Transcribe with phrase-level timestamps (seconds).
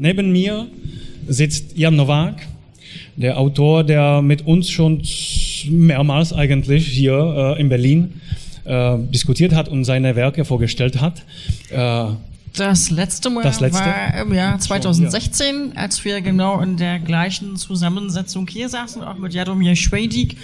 [0.00, 0.68] Neben mir
[1.26, 2.46] sitzt Jan Nowak,
[3.16, 5.02] der Autor, der mit uns schon
[5.68, 8.20] mehrmals eigentlich hier äh, in Berlin
[8.64, 11.24] äh, diskutiert hat und seine Werke vorgestellt hat.
[11.70, 12.12] Äh,
[12.56, 13.80] das letzte Mal das letzte?
[13.80, 15.80] war im Jahr 2016, ja.
[15.82, 20.36] als wir genau in der gleichen Zusammensetzung hier saßen, auch mit Jadomir Schwedik,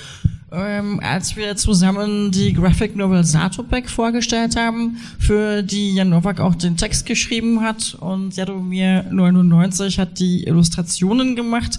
[0.55, 6.55] ähm, als wir zusammen die Graphic Novel Satopek vorgestellt haben, für die Jan Nowak auch
[6.55, 11.79] den Text geschrieben hat und Jadomir 99 hat die Illustrationen gemacht.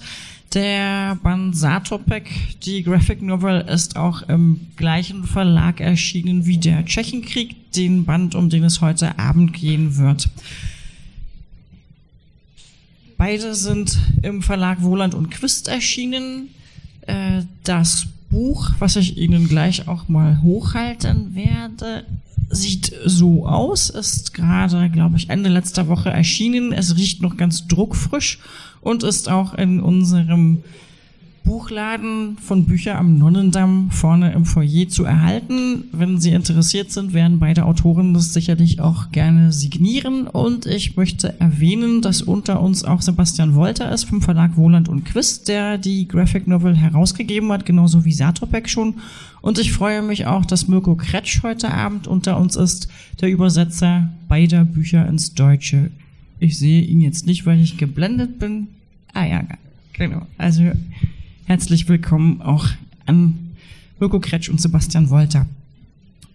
[0.53, 2.30] Der Band Satopek,
[2.64, 8.50] die Graphic Novel, ist auch im gleichen Verlag erschienen wie der Tschechenkrieg, den Band, um
[8.50, 10.30] den es heute Abend gehen wird.
[13.17, 16.50] Beide sind im Verlag Wohland und Quist erschienen.
[17.08, 22.03] Äh, das Buch, was ich Ihnen gleich auch mal hochhalten werde,
[22.49, 26.73] sieht so aus, ist gerade, glaube ich, Ende letzter Woche erschienen.
[26.73, 28.39] Es riecht noch ganz druckfrisch
[28.81, 30.64] und ist auch in unserem
[31.46, 35.86] Buchladen von Bücher am Nonnendamm vorne im Foyer zu erhalten.
[35.92, 40.28] Wenn Sie interessiert sind, werden beide Autoren das sicherlich auch gerne signieren.
[40.28, 45.06] Und ich möchte erwähnen, dass unter uns auch Sebastian Wolter ist vom Verlag Wohland und
[45.06, 48.96] Quist, der die Graphic Novel herausgegeben hat, genauso wie Satopek schon.
[49.42, 52.88] Und ich freue mich auch, dass Mirko Kretsch heute Abend unter uns ist,
[53.22, 55.92] der Übersetzer beider Bücher ins Deutsche.
[56.40, 58.68] Ich sehe ihn jetzt nicht, weil ich geblendet bin.
[59.14, 59.44] Ah ja,
[59.94, 60.23] genau.
[60.40, 60.72] Also
[61.48, 62.66] Herzlich willkommen auch
[63.06, 63.52] an
[64.00, 65.46] Mirko Kretsch und Sebastian Wolter.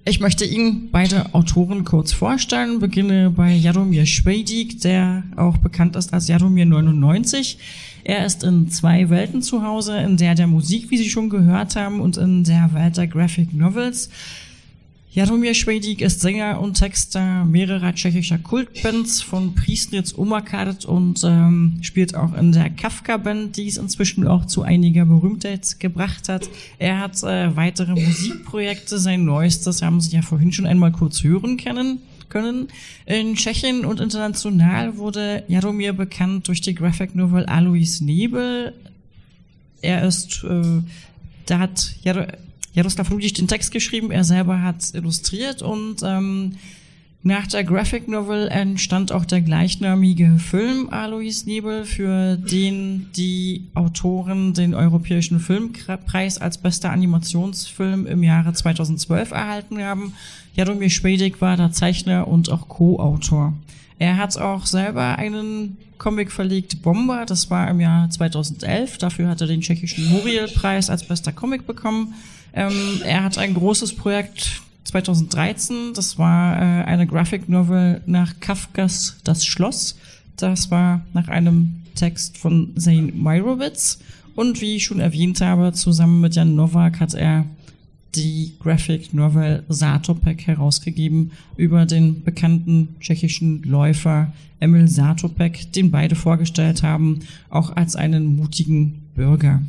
[0.05, 2.79] Ich möchte Ihnen beide Autoren kurz vorstellen.
[2.79, 7.59] Beginne bei Jaromir Schwedik, der auch bekannt ist als Jaromir 99.
[8.05, 11.75] Er ist in zwei Welten zu Hause, in der der Musik, wie Sie schon gehört
[11.75, 14.11] haben, und in der Welt der Graphic Novels.
[15.13, 22.15] Jaromir Schwedik ist Sänger und Texter mehrerer tschechischer Kultbands von Priestnitz Umakart und ähm, spielt
[22.15, 26.49] auch in der Kafka-Band, die es inzwischen auch zu einiger Berühmtheit gebracht hat.
[26.79, 31.57] Er hat äh, weitere Musikprojekte, sein neuestes haben Sie ja vorhin schon einmal kurz hören
[31.57, 31.99] können.
[32.29, 32.69] Können.
[33.07, 38.73] In Tschechien und international wurde Jaromir bekannt durch die Graphic Novel Alois Nebel.
[39.83, 40.83] Er ist, äh,
[41.47, 42.39] da hat Jaromir
[42.73, 46.57] Jaroslav Rudisch den Text geschrieben, er selber hat illustriert und ähm,
[47.23, 54.55] nach der Graphic Novel entstand auch der gleichnamige Film Alois Nebel, für den die Autoren
[54.55, 60.15] den Europäischen Filmpreis als bester Animationsfilm im Jahre 2012 erhalten haben.
[60.55, 63.53] Jaromir Schwedig war der Zeichner und auch Co-Autor.
[64.01, 68.97] Er hat auch selber einen Comic verlegt, Bomber, das war im Jahr 2011.
[68.97, 72.15] Dafür hat er den tschechischen Muriel-Preis als bester Comic bekommen.
[72.55, 79.19] Ähm, er hat ein großes Projekt 2013, das war äh, eine Graphic Novel nach Kafkas
[79.23, 79.99] Das Schloss.
[80.39, 83.99] Das war nach einem Text von Zane Meyerowitz.
[84.35, 87.45] Und wie ich schon erwähnt habe, zusammen mit Jan Nowak hat er
[88.15, 96.83] die Graphic Novel Satopek herausgegeben über den bekannten tschechischen Läufer Emil Satopek, den beide vorgestellt
[96.83, 99.63] haben, auch als einen mutigen Bürger.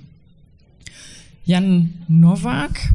[1.46, 2.94] Jan Nowak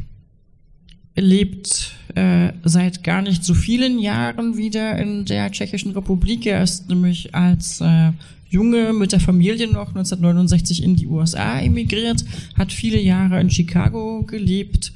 [1.15, 6.45] lebt äh, seit gar nicht so vielen Jahren wieder in der Tschechischen Republik.
[6.45, 8.11] Er ist nämlich als äh,
[8.49, 12.23] Junge mit der Familie noch 1969 in die USA emigriert,
[12.57, 14.93] hat viele Jahre in Chicago gelebt,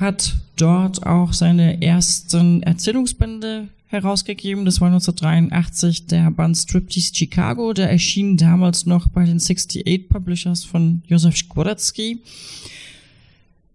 [0.00, 4.64] hat dort auch seine ersten Erzählungsbände herausgegeben.
[4.64, 7.72] Das war 1983 der Band Striptease Chicago.
[7.72, 12.22] Der erschien damals noch bei den 68 Publishers von Josef Skworecki.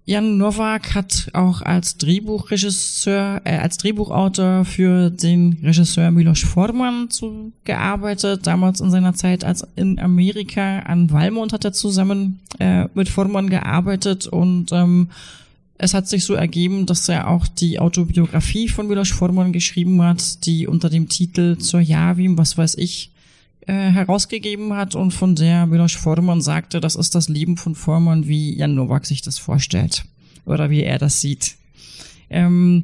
[0.08, 7.52] Jan Nowak hat auch als Drehbuchregisseur, äh, als Drehbuchautor für den Regisseur Milos Forman zu,
[7.63, 8.46] gearbeitet.
[8.46, 13.50] Damals in seiner Zeit als in Amerika an Walmont hat er zusammen äh, mit Forman
[13.50, 15.09] gearbeitet und ähm,
[15.78, 20.46] es hat sich so ergeben, dass er auch die Autobiografie von Milos Forman geschrieben hat,
[20.46, 23.12] die unter dem Titel Zur Javim, was weiß ich,
[23.68, 28.27] äh, herausgegeben hat und von der Milos Forman sagte, das ist das Leben von Forman,
[28.27, 30.06] wie Jan Nowak sich das vorstellt
[30.45, 31.56] oder wie er das sieht.
[32.30, 32.83] Ähm,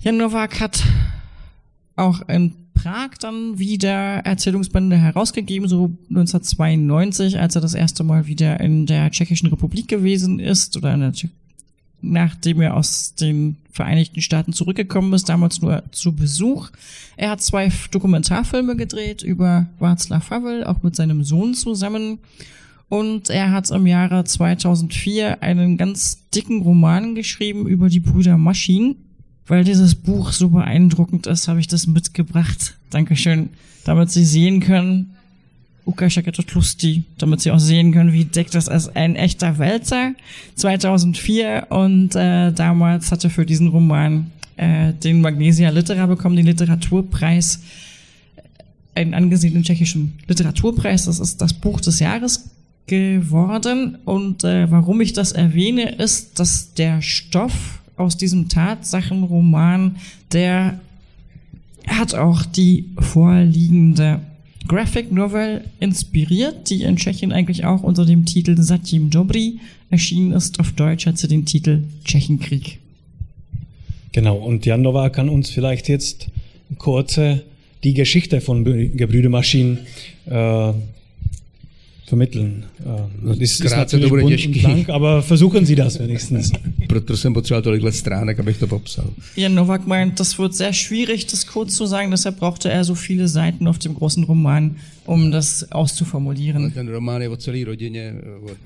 [0.00, 0.84] Jan Nowak hat
[1.96, 8.60] auch in Prag dann wieder Erzählungsbände herausgegeben, so 1992, als er das erste Mal wieder
[8.60, 11.12] in der Tschechischen Republik gewesen ist oder in der
[12.00, 16.70] nachdem er aus den Vereinigten Staaten zurückgekommen ist, damals nur zu Besuch.
[17.16, 22.18] Er hat zwei Dokumentarfilme gedreht über Václav Havel, auch mit seinem Sohn zusammen.
[22.88, 28.96] Und er hat im Jahre 2004 einen ganz dicken Roman geschrieben über die Brüder Maschin.
[29.46, 32.74] Weil dieses Buch so beeindruckend ist, habe ich das mitgebracht.
[32.90, 33.50] Dankeschön.
[33.84, 35.14] Damit Sie sehen können,
[35.88, 38.94] To tlustý, damit Sie auch sehen können, wie dick das ist.
[38.94, 40.12] Ein echter Wälzer,
[40.56, 47.60] 2004 und äh, damals hatte für diesen Roman äh, den Magnesia Litera bekommen, den Literaturpreis,
[48.94, 51.06] einen angesehenen tschechischen Literaturpreis.
[51.06, 52.50] Das ist das Buch des Jahres
[52.86, 53.98] geworden.
[54.04, 59.96] Und äh, warum ich das erwähne, ist, dass der Stoff aus diesem Tatsachenroman,
[60.32, 60.80] der
[61.86, 64.20] hat auch die vorliegende
[64.68, 69.58] Graphic Novel inspiriert, die in Tschechien eigentlich auch unter dem Titel Zatím Dobri
[69.90, 70.60] erschienen ist.
[70.60, 72.78] Auf Deutsch hat sie den Titel Tschechenkrieg.
[74.12, 76.28] Genau, und Jan Nowak kann uns vielleicht jetzt
[76.76, 77.18] kurz
[77.84, 79.78] die Geschichte von Gebrüder Maschinen
[80.26, 80.72] äh,
[82.08, 82.64] vermitteln.
[83.22, 86.52] Das ist, ist natürlich bunt und lang, aber versuchen Sie das wenigstens.
[86.88, 89.04] To popsal.
[89.36, 92.94] Jan Novak meint, das wird sehr schwierig, das kurz zu sagen, deshalb brauchte er so
[92.94, 94.76] viele Seiten auf dem großen Roman,
[95.08, 96.72] um das auszuformulieren.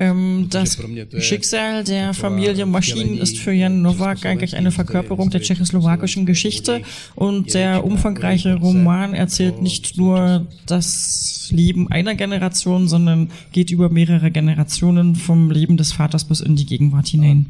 [0.00, 0.78] Ähm, das
[1.18, 6.82] Schicksal der Familie Maschinen ist für Jan Novak eigentlich eine Verkörperung der tschechoslowakischen Geschichte
[7.14, 14.32] und der umfangreiche Roman erzählt nicht nur das Leben einer Generation, sondern geht über mehrere
[14.32, 17.46] Generationen vom Leben des Vaters bis in die Gegenwart hinein.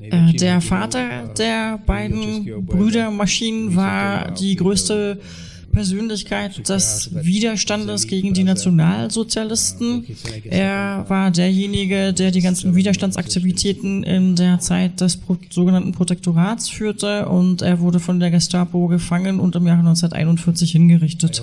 [0.00, 5.20] Äh, der Vater der beiden Brüder Maschinen war die größte
[5.76, 10.06] Persönlichkeit des Widerstandes gegen die Nationalsozialisten.
[10.44, 15.18] Er war derjenige, der die ganzen Widerstandsaktivitäten in der Zeit des
[15.50, 21.42] sogenannten Protektorats führte und er wurde von der Gestapo gefangen und im Jahre 1941 hingerichtet.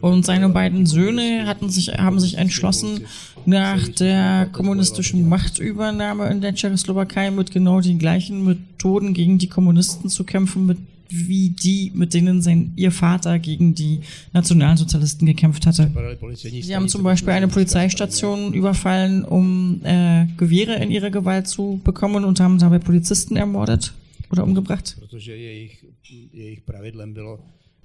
[0.00, 3.02] Und seine beiden Söhne hatten sich, haben sich entschlossen,
[3.44, 10.08] nach der kommunistischen Machtübernahme in der Tschechoslowakei mit genau den gleichen Methoden gegen die Kommunisten
[10.08, 10.78] zu kämpfen, mit
[11.12, 14.00] wie die, mit denen sein, ihr Vater gegen die
[14.32, 15.90] Nationalsozialisten gekämpft hatte.
[16.34, 22.24] Sie haben zum Beispiel eine Polizeistation überfallen, um äh, Gewehre in ihre Gewalt zu bekommen
[22.24, 23.92] und haben dabei Polizisten ermordet
[24.30, 24.96] oder umgebracht.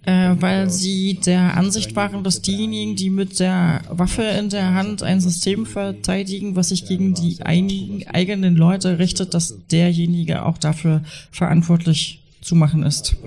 [0.08, 5.04] Äh, weil sie der Ansicht waren, dass diejenigen, die mit der Waffe in der Hand
[5.04, 12.22] ein System verteidigen, was sich gegen die eigenen Leute richtet, dass derjenige auch dafür verantwortlich
[12.48, 13.18] zu machen ist.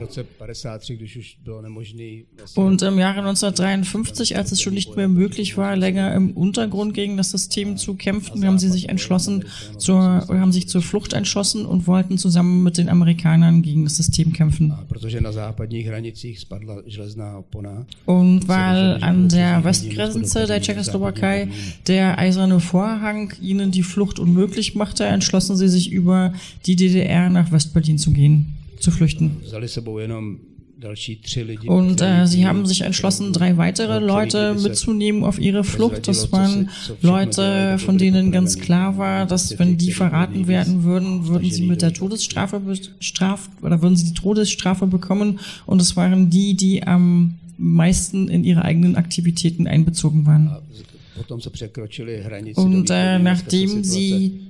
[2.54, 7.18] Und im Jahre 1953, als es schon nicht mehr möglich war, länger im Untergrund gegen
[7.18, 9.44] das System zu kämpfen, haben sie sich entschlossen,
[9.76, 14.32] zur, haben sich zur Flucht entschlossen und wollten zusammen mit den Amerikanern gegen das System
[14.32, 14.72] kämpfen.
[18.06, 21.48] Und weil an der Westgrenze der Tschechoslowakei
[21.86, 26.32] der eiserne Vorhang ihnen die Flucht unmöglich machte, entschlossen sie sich über
[26.64, 29.36] die DDR nach Westberlin zu gehen zu flüchten.
[31.66, 36.08] Und äh, sie haben sich entschlossen, drei weitere Leute mitzunehmen auf ihre Flucht.
[36.08, 36.70] Das waren
[37.02, 41.82] Leute, von denen ganz klar war, dass wenn die verraten werden würden, würden sie mit
[41.82, 45.40] der Todesstrafe bestraft oder würden sie die Todesstrafe bekommen.
[45.66, 50.56] Und es waren die, die am meisten in ihre eigenen Aktivitäten einbezogen waren.
[52.54, 54.49] Und äh, nachdem sie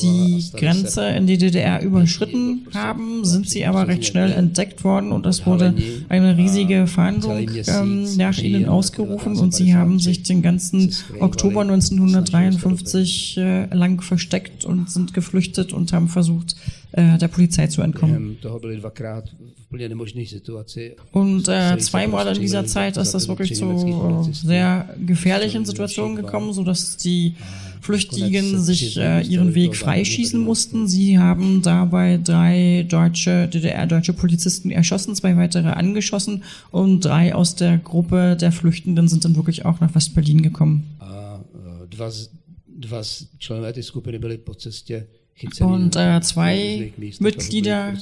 [0.00, 5.26] die Grenze in die DDR überschritten haben, sind sie aber recht schnell entdeckt worden und
[5.26, 5.74] es wurde
[6.08, 13.38] eine riesige Fahndung ähm, nach ihnen ausgerufen und sie haben sich den ganzen Oktober 1953
[13.38, 16.56] äh, lang versteckt und sind geflüchtet und haben versucht,
[16.96, 18.38] äh, der Polizei zu entkommen.
[21.12, 26.96] Und äh, zweimal in dieser Zeit ist das wirklich zu sehr gefährlichen Situationen gekommen, sodass
[26.96, 27.34] die
[27.82, 30.88] Flüchtigen sich äh, ihren Weg freischießen mussten.
[30.88, 37.76] Sie haben dabei drei deutsche, DDR-deutsche Polizisten erschossen, zwei weitere angeschossen und drei aus der
[37.76, 40.96] Gruppe der Flüchtenden sind dann wirklich auch nach West-Berlin gekommen.
[45.60, 47.92] Und äh, zwei Mitglieder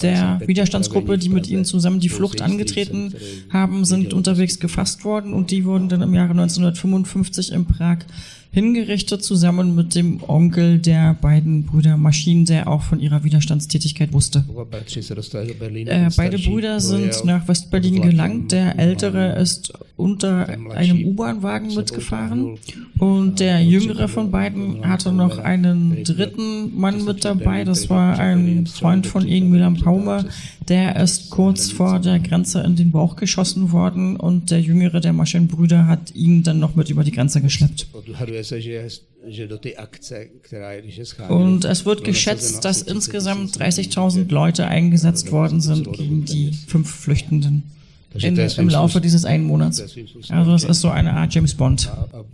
[0.00, 3.14] der Widerstandsgruppe, die mit ihnen zusammen die Flucht angetreten
[3.52, 7.98] haben, sind unterwegs gefasst worden und die wurden dann im Jahre 1955 in Prag
[8.52, 14.44] hingerichtet, zusammen mit dem Onkel der beiden Brüder Maschinen, der auch von ihrer Widerstandstätigkeit wusste.
[14.48, 18.52] Äh, beide Brüder sind nach Westberlin gelangt.
[18.52, 22.56] Der ältere ist unter einem U-Bahn-Wagen mitgefahren
[22.98, 27.64] und der jüngere von beiden hatte noch einen dritten Mann mit dabei.
[27.64, 30.28] Das war ein Freund von ihnen, Milan Paume.
[30.68, 35.12] Der ist kurz vor der Grenze in den Bauch geschossen worden und der jüngere der
[35.12, 37.88] Maschinenbrüder hat ihn dann noch mit über die Grenze geschleppt.
[41.28, 47.64] Und es wird geschätzt, dass insgesamt 30.000 Leute eingesetzt worden sind gegen die fünf Flüchtenden.
[48.14, 49.84] In, svým im Laufe dieses einen Monats.
[50.30, 51.90] Also es ist so eine Art James Bond.
[51.92, 52.24] Tak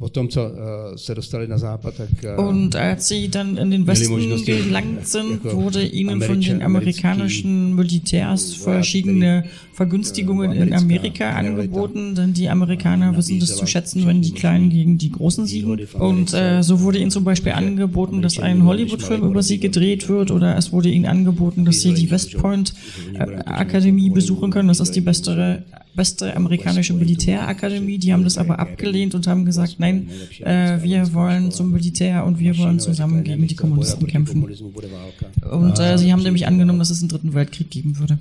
[2.25, 7.75] uh, Und als sie dann in den Westen gelangt sind, wurde ihnen von den amerikanischen
[7.75, 14.31] Militärs verschiedene Vergünstigungen in Amerika angeboten, denn die Amerikaner wissen das zu schätzen, wenn die
[14.31, 15.81] Kleinen gegen die Großen siegen.
[15.95, 20.31] Und äh, so wurde ihnen zum Beispiel angeboten, dass ein Hollywood-Film über sie gedreht wird
[20.31, 22.73] oder es wurde ihnen angeboten, dass sie die West Point
[23.14, 24.69] äh, Akademie besuchen können.
[24.69, 25.63] Das ist die beste,
[25.94, 27.99] beste amerikanische Militärakademie.
[27.99, 30.09] Die haben das aber abgelehnt und haben gesagt, nein,
[30.40, 34.42] äh, wir wollen zum Militär und wir wollen zusammen gegen die Kommunisten kämpfen.
[34.42, 38.18] Und äh, sie haben nämlich angenommen, dass es einen dritten Weltkrieg geben würde.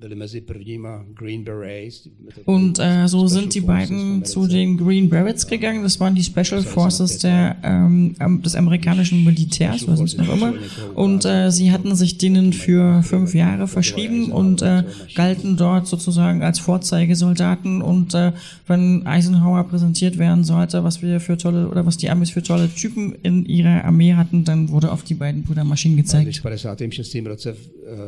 [0.00, 2.08] Takže vstoupili, stali se, byli mezi prvníma Green Berets.
[2.44, 5.82] Und äh, so sind die beiden zu den Green Berets gegangen.
[5.82, 10.54] Das waren die Special Forces der, ähm, des amerikanischen Militärs, was es noch immer.
[10.94, 16.42] Und äh, sie hatten sich denen für fünf Jahre verschrieben und äh, galten dort sozusagen
[16.42, 17.82] als Vorzeigesoldaten.
[17.82, 18.32] Und äh,
[18.66, 22.68] wenn Eisenhower präsentiert werden sollte, was wir für tolle oder was die Amis für tolle
[22.68, 26.36] Typen in ihrer Armee hatten, dann wurde auf die beiden Brüder Maschinen gezeigt.
[26.36, 27.26] v 56.
[27.26, 27.54] roce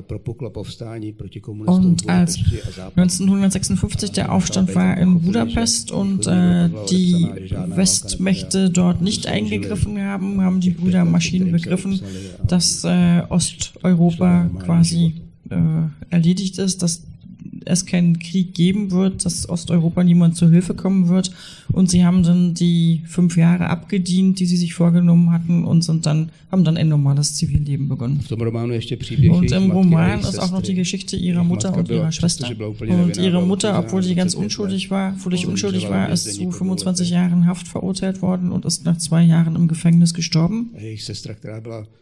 [0.06, 5.20] propuklo povstání proti komunistům Und v als Budapešti a Západ, 1956 der Aufstand war in
[5.20, 7.28] Budapest und äh, die
[7.66, 12.00] Westmächte dort nicht eingegriffen haben, haben die Brüder Maschinen begriffen,
[12.46, 15.14] dass äh, Osteuropa quasi
[15.50, 15.56] äh,
[16.10, 17.02] erledigt ist, dass
[17.66, 21.30] es keinen Krieg geben wird, dass Osteuropa niemand zur Hilfe kommen wird.
[21.72, 26.04] Und sie haben dann die fünf Jahre abgedient, die sie sich vorgenommen hatten und sind
[26.04, 28.20] dann, haben dann ein normales Zivilleben begonnen.
[28.28, 30.82] Und im Roman ist auch noch die.
[30.82, 32.50] Geschichte ihrer Mutter und ihrer Schwester.
[32.80, 34.44] Und ihre Mutter, obwohl sie ganz 25 let.
[34.44, 37.14] unschuldig war, völlig unschuldig war, ist zu po dvou 25 letech.
[37.14, 40.70] Jahren Haft verurteilt worden und ist nach zwei Jahren im Gefängnis gestorben.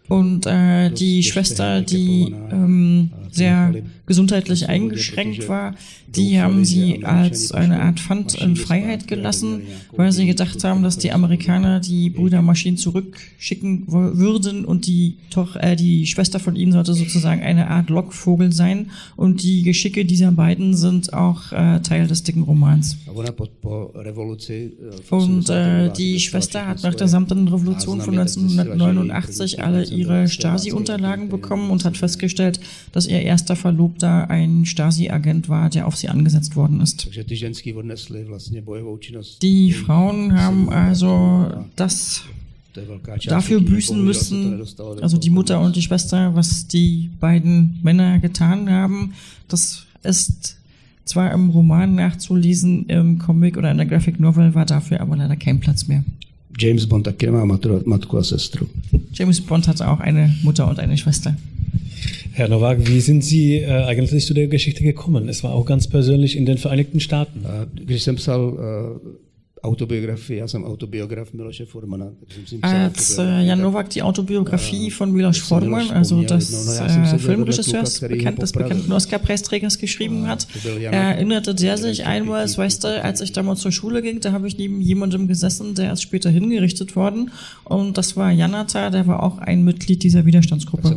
[0.09, 3.75] Und äh, die Schwester, die ähm, sehr
[4.07, 5.75] gesundheitlich eingeschränkt war,
[6.09, 9.61] die haben sie als eine Art Pfand in Freiheit gelassen,
[9.95, 15.57] weil sie gedacht haben, dass die Amerikaner die Brüder Maschinen zurückschicken würden und die, Toch
[15.57, 18.91] äh, die Schwester von ihnen sollte sozusagen eine Art Lockvogel sein.
[19.17, 22.97] Und die Geschicke dieser beiden sind auch äh, Teil des dicken Romans.
[23.05, 23.11] v
[25.17, 25.53] Und 80.
[25.55, 29.57] äh, die Schwester hat nach der samtenen Revolution von Záznamy, tak zjistila, že její 1989
[29.57, 32.61] první alle ihre Stasi-Unterlagen Stasi- bekommen und hat festgestellt,
[32.93, 37.09] dass ihr erster Verlobter ein Stasi-Agent war, der auf sie angesetzt worden ist.
[39.43, 42.23] Die Frauen haben also das
[43.27, 44.63] dafür büßen müssen,
[45.01, 49.15] also die Mutter und die Schwester, was die beiden Männer getan haben.
[49.49, 50.57] Das ist
[51.05, 55.37] zwar im Roman nachzulesen, im Comic oder in der Graphic Novel war dafür aber leider
[55.37, 56.05] kein Platz mehr.
[56.59, 57.07] James Bond
[57.87, 58.67] matku a sestru.
[59.13, 61.37] James Bond hatte auch eine Mutter und eine Schwester.
[62.41, 65.29] Herr Nowak, wie sind Sie äh, eigentlich zu der Geschichte gekommen?
[65.29, 67.45] Es war auch ganz persönlich in den Vereinigten Staaten.
[67.75, 68.57] Když jsem psal uh,
[69.63, 72.13] autobiografii, já jsem autobiograf Miloše Formana.
[72.63, 78.01] Als äh, Jan Nowak die Autobiografie von Milos jsem Miloš Forman, also des äh, Filmregisseurs,
[78.01, 80.47] bekannt, des bekannten Oscar-Preisträgers geschrieben hat,
[80.91, 84.57] erinnerte der sich einmal, weißt du, als ich damals zur Schule ging, da habe ich
[84.59, 87.31] neben jemandem gesessen, der ist später hingerichtet worden.
[87.65, 90.89] Und das war Janata, der war auch ein Mitglied dieser Widerstandsgruppe.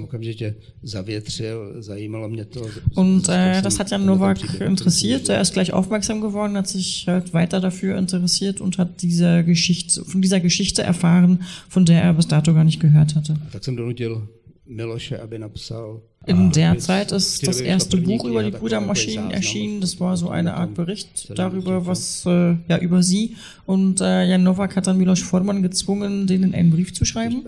[2.95, 5.29] Und äh, jsem das hat Jan Nowak interessiert.
[5.29, 10.05] Er ist gleich aufmerksam geworden, hat sich halt weiter dafür interessiert und hat diese Geschichte,
[10.05, 13.35] von dieser Geschichte erfahren, von der er bis dato gar nicht gehört hatte.
[13.51, 14.27] Tak jsem donutil
[14.67, 16.01] Miloše, aby napsal.
[16.25, 19.81] In a der Zeit ist das erste Buch über die Brüdermaschinen erschienen.
[19.81, 23.35] Das war so eine Art Bericht darüber, was äh, ja über sie.
[23.65, 27.43] Und äh, Jan Nowak hat dann Milos Forman gezwungen, denen einen Brief zu schreiben.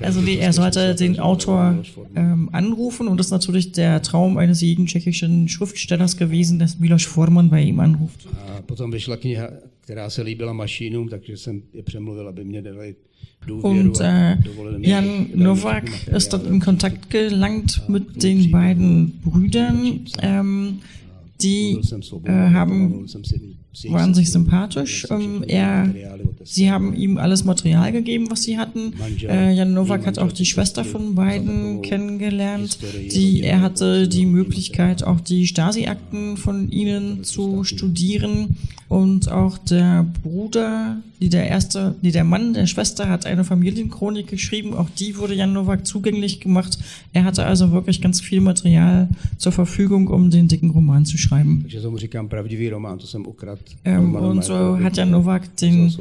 [0.00, 1.82] Also nee, er sollte den Autor
[2.16, 7.04] ähm, anrufen und das ist natürlich der Traum eines jeden tschechischen Schriftstellers gewesen, dass Milos
[7.04, 8.26] Forman bei ihm anruft.
[8.48, 9.50] A potom vyšla kniha,
[9.80, 12.94] která se líbila mašínům, takže jsem je přemluvil, aby mě dali
[13.48, 14.36] Und äh,
[14.80, 20.00] Jan Nowak ist dann in Kontakt gelangt mit den beiden Brüdern.
[20.20, 20.80] Ähm,
[21.40, 21.80] die
[22.24, 23.06] äh, haben
[23.88, 25.06] waren sich sympathisch.
[25.10, 25.94] Ähm, er,
[26.44, 28.92] sie haben ihm alles Material gegeben, was sie hatten.
[29.22, 32.78] Äh, Jan Nowak hat auch die Schwester von beiden kennengelernt.
[33.12, 38.56] Die, er hatte die Möglichkeit, auch die Stasi-Akten von ihnen zu studieren.
[38.88, 44.28] Und auch der Bruder, die der erste, die der Mann der Schwester hat eine Familienchronik
[44.28, 44.72] geschrieben.
[44.72, 46.78] Auch die wurde Jan Nowak zugänglich gemacht.
[47.12, 51.60] Er hatte also wirklich ganz viel Material zur Verfügung, um den dicken Roman zu schreiben.
[51.62, 55.94] Takže tomu říkám pravdivý román, to jsem ukradl Ähm, und so hat Jan Novak den,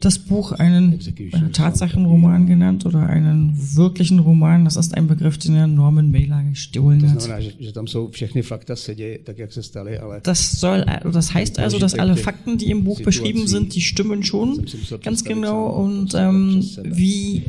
[0.00, 0.98] das Buch einen
[1.52, 4.64] Tatsachenroman genannt oder einen wirklichen Roman.
[4.64, 7.28] Das ist ein Begriff, den er Norman Mailer gestohlen hat.
[10.22, 14.22] Das, soll, das heißt also, dass alle Fakten, die im Buch beschrieben sind, die stimmen
[14.22, 14.64] schon
[15.02, 17.44] ganz genau und ähm, wie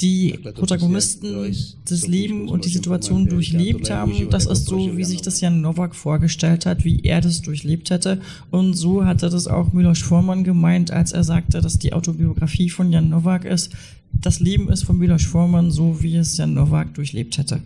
[0.00, 1.54] die Protagonisten
[1.88, 4.28] das Leben und die Situation durchlebt haben.
[4.30, 8.20] Das ist so, wie sich das Jan Nowak vorgestellt hat, wie er das durchlebt hätte.
[8.50, 12.92] Und so hatte das auch Milos Forman gemeint, als er sagte, dass die Autobiografie von
[12.92, 13.72] Jan Nowak ist.
[14.12, 17.60] Das Leben ist von Milos Forman so, wie es Jan Nowak durchlebt hätte.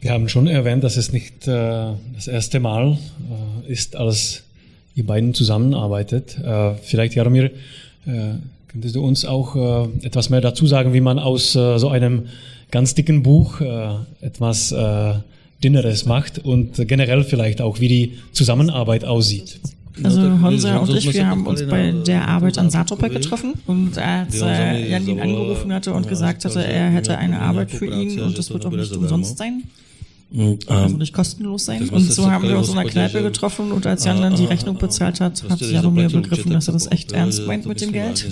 [0.00, 2.98] Wir haben schon erwähnt, dass es nicht äh, das erste Mal
[3.66, 4.42] äh, ist, als
[4.94, 6.38] ihr beiden zusammenarbeitet.
[6.38, 7.50] Äh, vielleicht, Jaromir,
[8.06, 8.34] äh,
[8.74, 12.24] Könntest du uns auch äh, etwas mehr dazu sagen, wie man aus äh, so einem
[12.72, 13.90] ganz dicken Buch äh,
[14.20, 15.14] etwas äh,
[15.62, 19.60] Dünneres macht und generell vielleicht auch, wie die Zusammenarbeit aussieht?
[20.02, 24.42] Also Honza und ich, wir haben uns bei der Arbeit an Satopek getroffen und als
[24.42, 28.36] äh, Jan ihn angerufen hatte und gesagt hatte, er hätte eine Arbeit für ihn und
[28.36, 29.62] das wird auch nicht umsonst sein,
[30.32, 31.88] ähm, also nicht kostenlos sein.
[31.88, 34.76] Und so haben wir uns in einer Kneipe getroffen und als Jan dann die Rechnung
[34.78, 38.26] bezahlt hat, hat Jaromir begriffen, dass er das echt ernst meint mit dem Geld.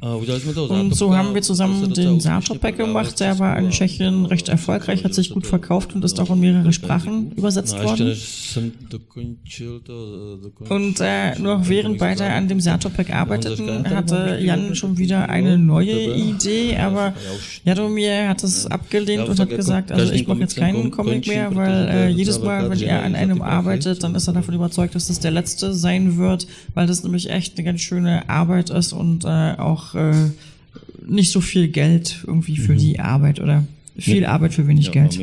[0.00, 3.18] Und so haben wir zusammen den Saatopek gemacht.
[3.18, 6.70] Der war in Tschechien recht erfolgreich, hat sich gut verkauft und ist auch in mehrere
[6.72, 8.14] Sprachen übersetzt worden.
[10.68, 16.14] Und äh, noch während beide an dem Saatopek arbeiteten, hatte Jan schon wieder eine neue
[16.14, 17.14] Idee, aber
[17.64, 21.88] Jaromir hat es abgelehnt und hat gesagt, also ich mache jetzt keinen Comic mehr, weil
[21.88, 25.20] äh, jedes Mal, wenn er an einem arbeitet, dann ist er davon überzeugt, dass das
[25.20, 29.54] der letzte sein wird, weil das nämlich echt eine ganz schöne Arbeit ist und äh,
[29.56, 30.12] auch auch äh,
[31.06, 32.78] nicht so viel Geld irgendwie für mhm.
[32.78, 33.64] die Arbeit oder
[33.98, 35.18] viel Arbeit für wenig Geld.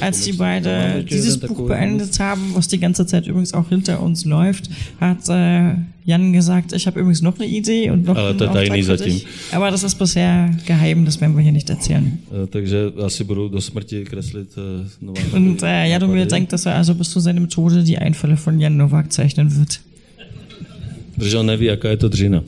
[0.00, 4.26] Als die beide dieses Buch beendet haben, was die ganze Zeit übrigens auch hinter uns
[4.26, 4.68] läuft,
[5.00, 8.96] hat äh, Jan gesagt, ich habe übrigens noch eine Idee und noch einen Auftrag für
[8.98, 9.26] dich.
[9.50, 12.18] Aber das ist bisher geheim, das werden wir hier nicht erzählen.
[15.32, 18.76] Und äh, Jaromir denkt, dass er also bis zu seinem Tode die Einfälle von Jan
[18.76, 19.80] Nowak zeichnen wird.
[21.16, 22.42] Protože on neví, jaká je to dřina.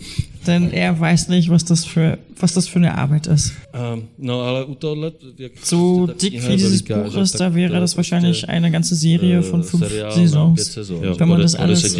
[0.48, 3.52] Denn er weiß nicht, was das für, was das für eine Arbeit ist.
[3.74, 7.96] Um, no, ale u tohle, jak so dick wie dieses Buch ist, da wäre das
[7.98, 10.76] wahrscheinlich eine ganze Serie von fünf Saisons,
[11.18, 11.94] wenn man das alles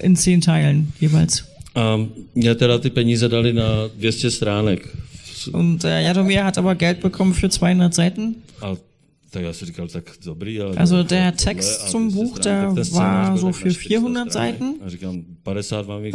[0.00, 1.44] in zehn Teilen jeweils.
[1.74, 4.88] Um, mě teda ty peníze dali na 200 stránek.
[5.52, 8.36] Und äh, Jaromir hat aber Geld bekommen für 200 Seiten.
[8.60, 8.76] A
[10.76, 14.76] also der Text zum Buch, der war so für 400 Seiten.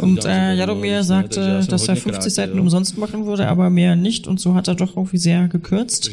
[0.02, 4.26] Und äh, Jaromir sagte, dass er 50 Seiten umsonst machen würde, aber mehr nicht.
[4.26, 6.10] Und so hat er doch irgendwie sehr gekürzt.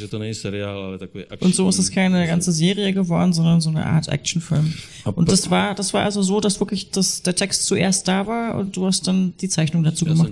[1.40, 4.74] Und so ist es keine ganze Serie geworden, sondern so eine Art Actionfilm.
[5.16, 8.56] Und das war, das war also so, dass wirklich das, der Text zuerst da war
[8.56, 10.28] und du hast dann die Zeichnung dazu gemacht.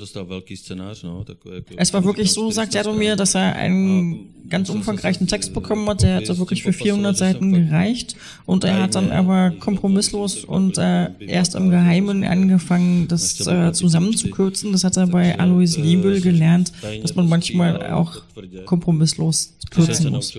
[1.78, 6.02] Es war wirklich so, sagt Jaromir, dass er einen ganz umfangreichen Text bekommen hat.
[6.04, 8.16] Der hatte wirklich für 400 Seiten gereicht.
[8.46, 14.72] Und er hat dann aber kompromisslos und äh, erst im Geheimen angefangen, das äh, zusammenzukürzen.
[14.72, 18.22] Das hat er bei Alois Liebel gelernt, dass man manchmal auch
[18.66, 20.36] kompromisslos kürzen muss.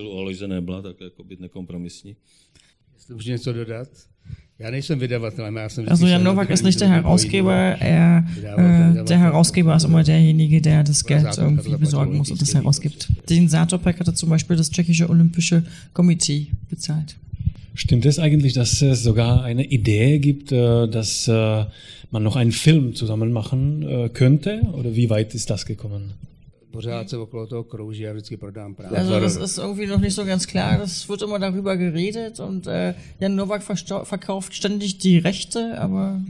[5.89, 10.83] Also Jan Nowak ist nicht der Herausgeber, er, äh, der Herausgeber ist immer derjenige, der
[10.83, 13.09] das Geld irgendwie besorgen muss und das herausgibt.
[13.29, 17.15] Den Satopek hatte zum Beispiel das tschechische Olympische Komitee bezahlt.
[17.73, 21.65] Stimmt es eigentlich, dass es sogar eine Idee gibt, äh, dass äh,
[22.11, 24.61] man noch einen Film zusammen machen äh, könnte?
[24.73, 26.13] Oder wie weit ist das gekommen?
[26.71, 28.97] Pořád se okolo toho krouží a vždycky prodám práva.
[28.97, 30.77] Also das ist irgendwie noch nicht so ganz klar.
[30.77, 33.63] Das wird immer darüber geredet und äh, Jan Nowak
[34.03, 36.21] verkauft ständig die Rechte, aber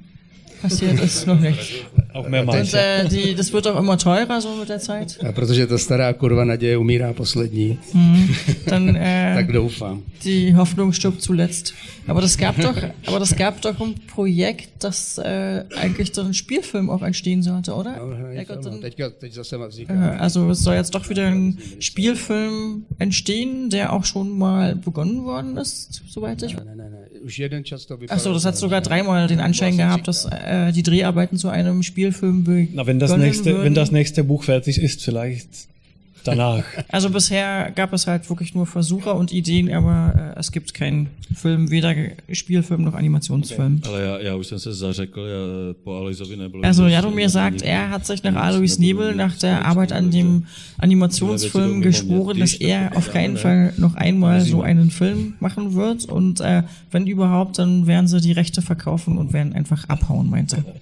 [0.61, 1.85] passiert ist noch nicht.
[2.13, 2.73] Auch mehrmals.
[2.73, 5.17] Und äh, die, das wird auch immer teurer so mit der Zeit.
[5.23, 8.35] A protože ta stará kurva naděje umírá poslední, mhm.
[8.65, 10.03] Dann, äh, tak doufám.
[10.23, 11.73] Die Hoffnung stirbt zuletzt.
[12.07, 16.33] Aber das gab doch, aber das gab doch ein Projekt, das äh, eigentlich so ein
[16.33, 18.01] Spielfilm auch entstehen sollte, oder?
[20.19, 25.57] Also es soll jetzt doch wieder ein Spielfilm entstehen, der auch schon mal begonnen worden
[25.57, 26.55] ist, soweit ich.
[28.09, 32.43] Achso, das hat sogar dreimal den Anschein gehabt, dass äh, die Dreharbeiten zu einem Spielfilm
[32.43, 33.63] begonnen Na, wenn das nächste, würden.
[33.65, 35.49] wenn das nächste Buch fertig ist, vielleicht
[36.23, 36.63] danach.
[36.89, 41.09] Also bisher gab es halt wirklich nur Versuche und Ideen, aber äh, es gibt keinen
[41.35, 41.93] Film, weder
[42.31, 43.81] Spielfilm noch Animationsfilm.
[43.85, 46.65] Ale já, já už jsem se zařekl, já, po Aloisovi nebylo.
[46.65, 50.45] Also nic- sagt, er hat sich nach Alois Nebel, nach der Arbeit an dem
[50.77, 56.41] Animationsfilm geschworen, dass er auf keinen Fall noch einmal so einen Film machen wird und
[56.41, 60.75] äh, wenn überhaupt, dann werden sie die Rechte verkaufen und werden einfach abhauen, meinte er.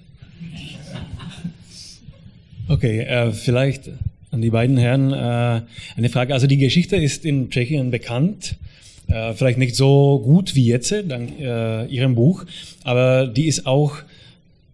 [2.67, 3.89] Okay, äh, vielleicht
[4.31, 5.61] an die beiden Herren äh,
[5.97, 6.33] eine Frage.
[6.33, 8.55] Also die Geschichte ist in Tschechien bekannt,
[9.07, 12.45] äh, vielleicht nicht so gut wie jetzt, dank äh, Ihrem Buch,
[12.83, 13.97] aber die ist auch,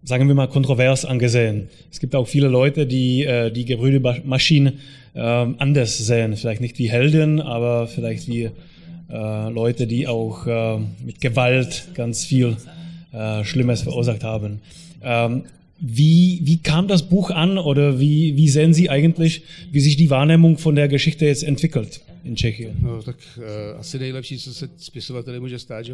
[0.04, 1.68] sagen wir mal, kontrovers angesehen.
[1.90, 4.80] Es gibt auch viele Leute, die äh, die Gebrüder Maschinen
[5.14, 8.50] äh, anders sehen, vielleicht nicht wie Helden, aber vielleicht wie
[9.10, 12.56] äh, Leute, die auch äh, mit Gewalt ganz viel
[13.12, 14.60] äh, Schlimmes verursacht haben.
[15.02, 15.44] Ähm,
[15.78, 20.10] wie, wie kam das Buch an oder wie, wie sehen Sie eigentlich, wie sich die
[20.10, 22.74] Wahrnehmung von der Geschichte jetzt entwickelt in Tschechien?
[22.84, 23.00] Ho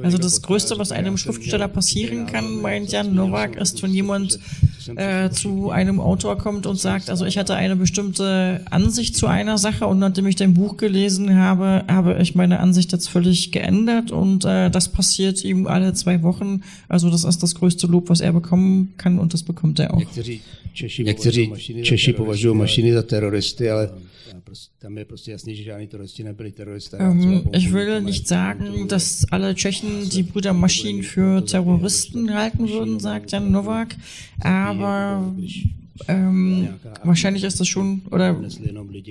[0.05, 4.39] Also das Größte, was einem Schriftsteller passieren kann, meint Jan Nowak, ist, wenn jemand
[4.97, 9.59] äh, zu einem Autor kommt und sagt, also ich hatte eine bestimmte Ansicht zu einer
[9.59, 14.11] Sache und nachdem ich dein Buch gelesen habe, habe ich meine Ansicht jetzt völlig geändert
[14.11, 16.63] und äh, das passiert ihm alle zwei Wochen.
[16.89, 20.03] Also das ist das größte Lob, was er bekommen kann und das bekommt er auch.
[20.99, 23.91] Někteří Češi, považují mašiny za teroristy, ale
[24.79, 26.22] tam je prostě jasný, že žádní teroristi
[26.99, 32.69] Ähm, ich will nikomu nicht sagen, dass alle Tschechen die Brüder Maschinen für Terroristen halten
[32.69, 33.97] würden, sagt Jan Nowak.
[34.41, 35.35] Aber
[36.09, 36.69] ähm,
[37.05, 38.37] wahrscheinlich ist das schon, oder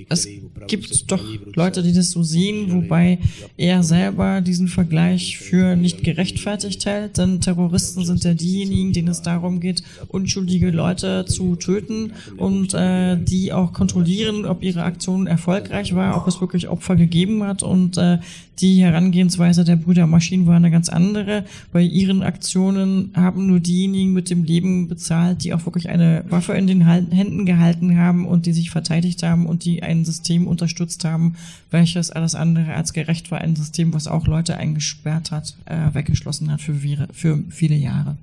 [0.09, 0.27] es
[0.67, 1.23] gibt doch.
[1.55, 3.19] Leute, die das so sehen, wobei
[3.57, 9.21] er selber diesen Vergleich für nicht gerechtfertigt hält, denn Terroristen sind ja diejenigen, denen es
[9.21, 15.93] darum geht, unschuldige Leute zu töten und äh, die auch kontrollieren, ob ihre Aktion erfolgreich
[15.95, 18.19] war, ob es wirklich Opfer gegeben hat und äh,
[18.59, 21.45] die Herangehensweise der Brüder Maschinen war eine ganz andere.
[21.71, 26.53] Bei ihren Aktionen haben nur diejenigen mit dem Leben bezahlt, die auch wirklich eine Waffe
[26.53, 31.05] in den Händen gehalten haben und die sich verteidigt haben und die ein System unterstützt
[31.05, 31.35] haben,
[31.71, 33.39] welches alles andere als gerecht war.
[33.39, 36.75] Ein System, was auch Leute eingesperrt hat, äh, weggeschlossen hat für,
[37.11, 38.17] für viele Jahre.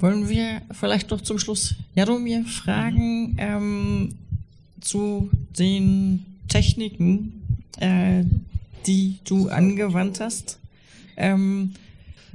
[0.00, 4.14] Wollen wir vielleicht noch zum Schluss Jaromir fragen ähm,
[4.80, 7.32] zu den Techniken,
[7.78, 8.24] äh,
[8.86, 10.58] die du angewandt hast?
[11.16, 11.74] Ähm,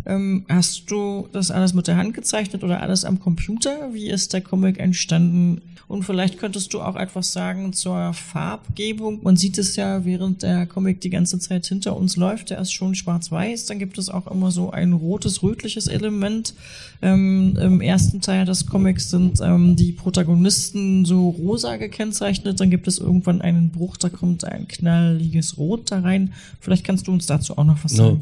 [0.06, 3.94] ähm, hast du das alles mit der Hand gezeichnet oder alles am Computer?
[3.94, 5.62] Wie ist der Comic entstanden?
[5.88, 9.22] Und vielleicht könntest du auch etwas sagen zur Farbgebung.
[9.22, 12.50] Man sieht es ja, während der Comic die ganze Zeit hinter uns läuft.
[12.50, 13.68] Der ist schon schwarz-weiß.
[13.68, 16.56] Dann gibt es auch immer so ein rotes, rötliches Element.
[17.04, 22.60] Ähm, Im ersten Teil des Comics sind ähm, die Protagonisten so rosa gekennzeichnet.
[22.60, 26.34] Dann gibt es irgendwann einen Bruch, da kommt ein knalliges Rot da rein.
[26.60, 28.22] Vielleicht kannst du uns dazu auch noch was No, sagen.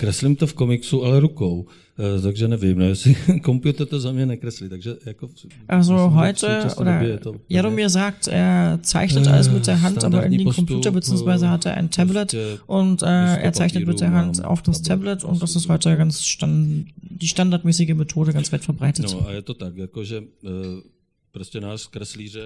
[0.00, 1.66] Kreslím to v komiksu, ale rukou,
[2.00, 5.28] Eh, takže nevím, no, jestli počítač to za mě nekreslí, takže jako...
[5.68, 10.52] Also heute, oder to Jaromir sagt, er zeichnet alles mit der Hand, aber in den
[10.52, 12.36] Computer, beziehungsweise hat er ein Tablet
[12.66, 16.24] und äh, er zeichnet mit der Hand auf das Tablet und das ist heute ganz
[16.24, 19.12] stand, die standardmäßige Methode ganz weit verbreitet.
[19.12, 20.99] No a je to tak, jakože eh, kreslíře...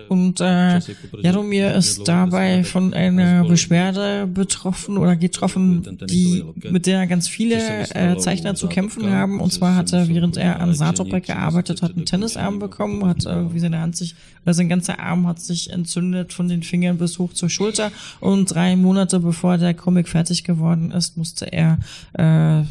[0.08, 0.78] Und äh,
[1.22, 7.56] Jaromir ist dabei von einer Beschwerde betroffen oder getroffen, die, mit der ganz viele
[7.94, 9.40] äh, Zeichner zu kämpfen haben.
[9.40, 13.52] Und zwar hat er, während er an Satopek gearbeitet hat, einen Tennisarm bekommen, hat äh,
[13.54, 17.18] wie seine Hand sich, oder sein ganzer Arm hat sich entzündet von den Fingern bis
[17.18, 17.90] hoch zur Schulter.
[18.20, 21.78] Und drei Monate bevor der Comic fertig geworden ist, musste er
[22.12, 22.64] äh,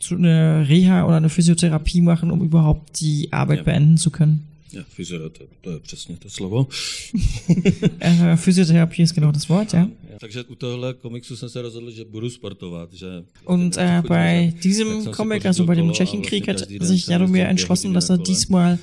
[0.00, 3.64] zu eine Reha oder eine Physiotherapie machen, um überhaupt die Arbeit Ja.
[3.64, 4.44] beenden zu können.
[4.72, 6.68] Ja, fyzio, to, slovo.
[8.36, 9.88] Physiotherapie ist genau das Wort, ja.
[10.20, 12.92] Takže u tohle komiksu jsem se rozhodl, že budu sportovat.
[12.92, 18.10] Že Und äh, bei diesem Comic, also bei dem Tschechenkrieg, hat sich Jaromir entschlossen, dass
[18.10, 18.78] er diesmal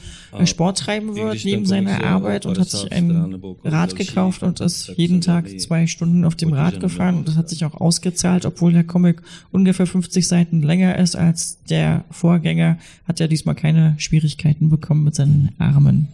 [0.45, 4.93] Sport treiben wird, neben seiner Arbeit und hat 50 sich ein Rad gekauft und ist
[4.97, 8.73] jeden Tag zwei Stunden auf dem Rad gefahren und das hat sich auch ausgezahlt, obwohl
[8.73, 9.21] der Comic
[9.51, 15.15] ungefähr 50 Seiten länger ist als der Vorgänger, hat er diesmal keine Schwierigkeiten bekommen mit
[15.15, 16.07] seinen Armen.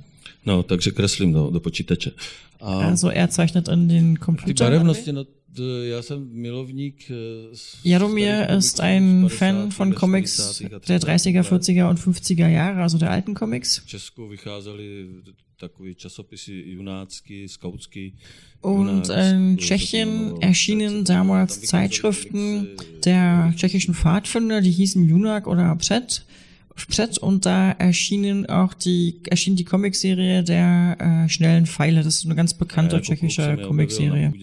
[0.45, 2.11] No, takže kreslím do, do počítače.
[2.61, 4.65] A Also er zeichnet in den ty Computer.
[4.65, 7.11] barevnosti, no, t- já jsem milovník...
[7.11, 10.65] eh, s- Jaromir ist ein Fan 50., von Comics 60.
[10.73, 11.35] a der 30.
[11.35, 11.63] 30er, let.
[11.63, 13.81] 40er und 50er Jahre, also der alten Comics.
[18.61, 25.65] Und in to Tschechien erschienen damals Zeitschriften komiksy, der tschechischen Pfadfinder, die hießen Junak oder
[25.65, 26.25] Abset.
[26.75, 32.03] FZ und da erschienen auch die, erschien die Comicserie der äh, schnellen Pfeile.
[32.03, 34.33] Das ist eine ganz bekannte ja, tschechische Comicserie.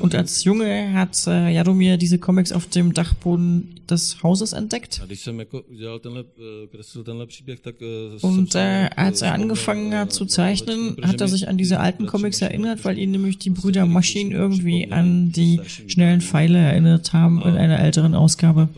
[0.00, 5.02] Und als Junge hat äh, Jaromir diese Comics auf dem Dachboden des Hauses entdeckt.
[8.22, 12.40] Und äh, als er angefangen hat zu zeichnen, hat er sich an diese alten Comics
[12.40, 17.56] erinnert, weil ihn nämlich die Brüder Maschinen irgendwie an die schnellen Pfeile erinnert haben in
[17.56, 18.68] einer älteren Ausgabe.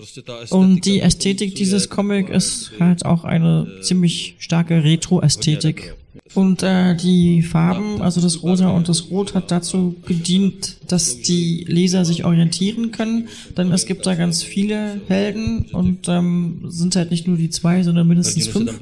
[0.51, 5.95] Und die Ästhetik dieses Comic ist halt auch eine ziemlich starke Retro-Ästhetik.
[6.35, 11.65] Und äh, die Farben, also das Rosa und das Rot, hat dazu gedient, dass die
[11.69, 13.29] Leser sich orientieren können.
[13.57, 17.83] Denn es gibt da ganz viele Helden und ähm, sind halt nicht nur die zwei,
[17.83, 18.81] sondern mindestens fünf.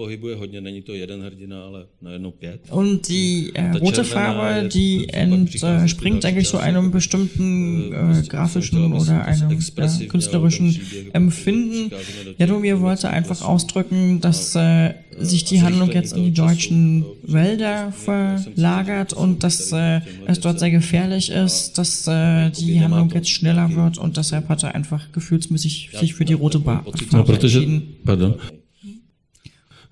[2.70, 9.50] Und die äh, rote Farbe, die entspringt eigentlich so einem bestimmten äh, grafischen oder einem
[9.50, 10.80] ja, künstlerischen
[11.12, 11.90] Empfinden.
[12.38, 19.12] Jaromir wollte einfach ausdrücken, dass äh, sich die Handlung jetzt in die deutschen Wälder verlagert
[19.12, 23.98] und dass äh, es dort sehr gefährlich ist, dass äh, die Handlung jetzt schneller wird
[23.98, 27.82] und deshalb hat er einfach gefühlsmäßig sich für die rote Bar entschieden.
[28.04, 28.34] Pardon.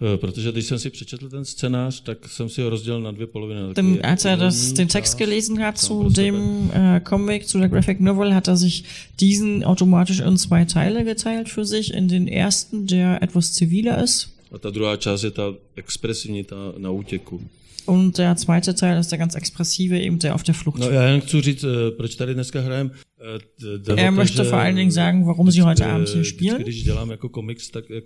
[0.02, 3.26] Äh, protože když jsem si přečetl ten scénář, tak jsem si ho rozdělil na dvě
[3.26, 3.74] poloviny.
[3.74, 8.00] Denn als er das, den Text gelesen hat zu dem äh, Comic, zu der Graphic
[8.00, 8.84] Novel, hat er sich
[9.20, 11.92] diesen automatisch in zwei Teile geteilt für sich.
[11.92, 14.30] In den ersten, der etwas ziviler ist.
[14.52, 17.40] A ta druhá část je ta expresivní, ta na útěku.
[17.86, 20.78] Und der zweite Teil ist der ganz expressive, eben der auf der Flucht.
[20.78, 22.90] No, já jen chci říct, eh, proč tady dneska hrajem.
[23.22, 23.38] Eh,
[23.96, 26.64] er möchte vor allen Dingen sagen, warum sie heute Abend hier spielen.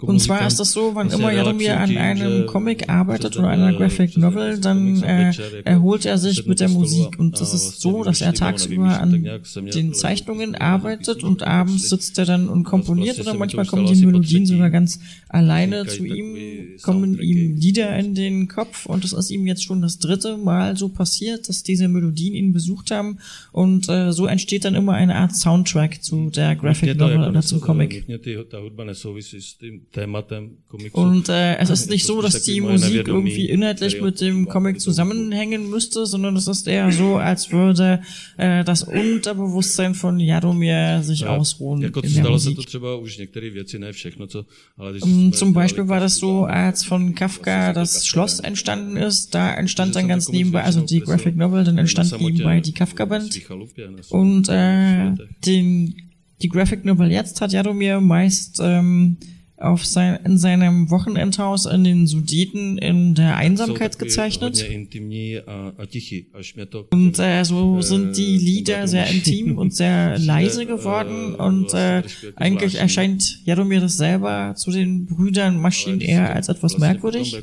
[0.00, 4.16] Und zwar ist das so, wann immer Jaromir an einem Comic arbeitet oder einer Graphic
[4.16, 5.32] Novel, dann äh,
[5.64, 7.16] erholt er sich mit der Musik.
[7.18, 9.40] Und das ist so, dass er tagsüber an
[9.72, 14.46] den Zeichnungen arbeitet und abends sitzt er dann und komponiert oder manchmal kommen die Melodien
[14.46, 14.98] sogar ganz
[15.28, 19.80] alleine zu ihm, kommen ihm Lieder in den Kopf und das ist ihm jetzt schon
[19.80, 23.18] das dritte Mal so passiert, dass diese Melodien ihn besucht haben
[23.52, 27.60] und äh, so entsteht dann immer eine Art Soundtrack zu der Graphic Novel oder zum
[27.60, 28.04] Comic.
[30.92, 35.70] Und äh, es ist nicht so, dass die Musik irgendwie inhaltlich mit dem Comic zusammenhängen
[35.70, 38.02] müsste, sondern es ist eher so, als würde
[38.36, 42.58] äh, das Unterbewusstsein von Jaromir sich ausruhen in der Musik.
[45.32, 50.08] Zum Beispiel war das so, als von Kafka das Schloss entstanden ist, da entstand dann
[50.08, 53.40] ganz nebenbei, also die Graphic Novel, dann entstand nebenbei die Kafka-Band.
[54.10, 54.93] Und äh,
[55.46, 55.94] den,
[56.42, 59.16] die Graphic Novel jetzt hat Jaromir meist ähm,
[59.56, 64.64] auf sein, in seinem Wochenendhaus in den Sudeten in der Einsamkeit gezeichnet.
[66.90, 72.02] Und äh, so sind die Lieder sehr intim und sehr leise geworden und äh,
[72.34, 77.36] eigentlich erscheint Jaromir das selber zu den Brüdern Maschinen eher als etwas merkwürdig.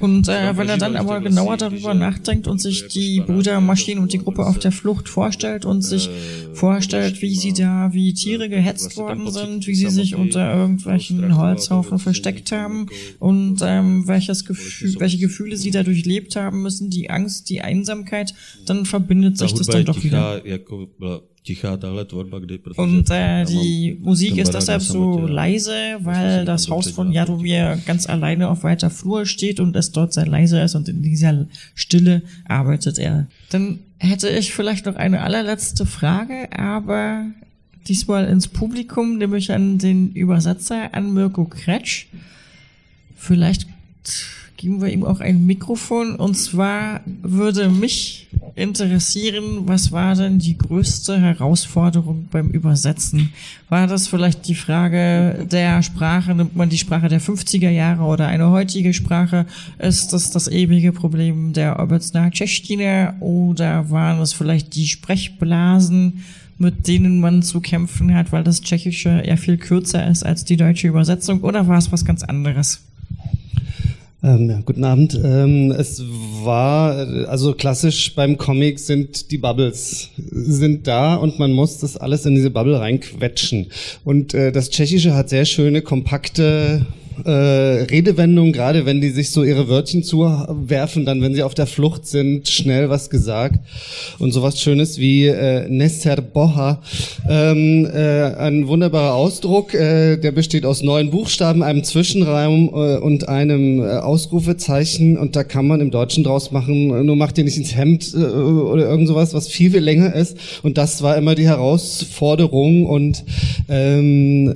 [0.00, 4.12] Und äh, wenn er dann aber genauer darüber nachdenkt und sich die Brüder Maschinen und
[4.12, 6.10] die Gruppe auf der Flucht vorstellt und sich
[6.52, 11.98] vorstellt, wie sie da wie Tiere gehetzt worden sind, wie sie sich unter irgendwelchen Holzhaufen
[11.98, 12.86] versteckt haben
[13.18, 18.34] und ähm, welches Gefühl, welche Gefühle sie da durchlebt haben müssen, die Angst, die Einsamkeit,
[18.66, 20.44] dann verbindet sich das dann doch wieder.
[22.76, 28.48] Und äh, die Musik ist deshalb so leise, weil das Haus von Jaromir ganz alleine
[28.48, 33.00] auf weiter Flur steht und es dort sehr leise ist und in dieser Stille arbeitet
[33.00, 33.26] er.
[33.50, 37.26] Dann hätte ich vielleicht noch eine allerletzte Frage, aber
[37.88, 42.06] diesmal ins Publikum, nämlich an den Übersetzer, an Mirko Kretsch.
[43.16, 43.66] Vielleicht
[44.56, 46.16] geben wir ihm auch ein Mikrofon.
[46.16, 48.21] Und zwar würde mich
[48.54, 53.32] interessieren, was war denn die größte Herausforderung beim Übersetzen?
[53.68, 56.34] War das vielleicht die Frage der Sprache?
[56.34, 59.46] Nimmt man die Sprache der 50er Jahre oder eine heutige Sprache?
[59.78, 63.14] Ist das das ewige Problem der Obecna Tschechtine?
[63.20, 66.22] Oder waren es vielleicht die Sprechblasen?
[66.58, 70.56] mit denen man zu kämpfen hat, weil das Tschechische ja viel kürzer ist als die
[70.56, 72.80] deutsche Übersetzung, oder war es was ganz anderes?
[74.24, 75.18] Ähm, ja, guten Abend.
[75.22, 76.00] Ähm, es
[76.44, 76.94] war,
[77.28, 82.36] also klassisch beim Comic sind die Bubbles sind da und man muss das alles in
[82.36, 83.66] diese Bubble reinquetschen.
[84.04, 86.86] Und äh, das Tschechische hat sehr schöne, kompakte
[87.24, 91.66] äh, Redewendungen, gerade wenn die sich so ihre Wörtchen zuwerfen, dann wenn sie auf der
[91.66, 93.60] Flucht sind, schnell was gesagt.
[94.18, 96.82] Und sowas Schönes wie äh, Nesser Boha,
[97.28, 103.28] ähm, äh, ein wunderbarer Ausdruck, äh, der besteht aus neun Buchstaben, einem Zwischenraum äh, und
[103.28, 107.56] einem äh, Ausrufezeichen und da kann man im Deutschen draus machen, nur macht ihr nicht
[107.56, 110.36] ins Hemd äh, oder irgend sowas, was viel, viel länger ist.
[110.62, 113.24] Und das war immer die Herausforderung und
[113.68, 114.54] ähm,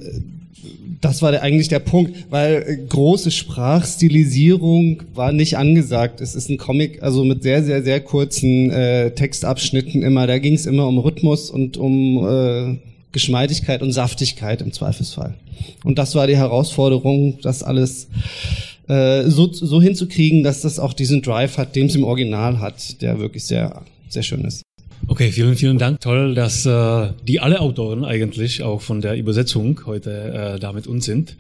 [1.01, 6.21] das war der, eigentlich der Punkt, weil äh, große Sprachstilisierung war nicht angesagt.
[6.21, 10.27] Es ist ein Comic, also mit sehr, sehr, sehr kurzen äh, Textabschnitten immer.
[10.27, 12.79] Da ging es immer um Rhythmus und um äh,
[13.13, 15.35] Geschmeidigkeit und Saftigkeit im Zweifelsfall.
[15.85, 18.09] Und das war die Herausforderung, das alles
[18.89, 23.01] äh, so, so hinzukriegen, dass das auch diesen Drive hat, den es im Original hat,
[23.03, 24.66] der wirklich sehr, sehr schön ist.
[25.09, 26.01] Okay, vielen, vielen Dank.
[26.01, 30.87] Toll, dass äh, die alle Autoren eigentlich auch von der Übersetzung heute äh, da mit
[30.87, 31.37] uns sind.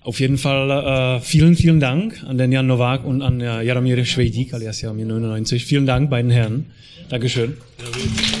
[0.00, 4.04] Auf jeden Fall äh, vielen, vielen Dank an den Jan Nowak und an äh, Jaromir
[4.04, 5.64] Schwejdik alias Jaromir 99.
[5.64, 6.66] Vielen Dank beiden Herren.
[7.08, 7.56] Dankeschön.
[7.78, 8.37] Ja,